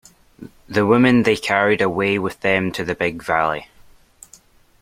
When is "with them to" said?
2.17-2.83